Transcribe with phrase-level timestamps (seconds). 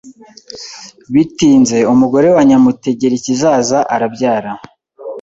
[1.13, 4.51] Bitinze umugore wa Nyamutegerikizaza arabyara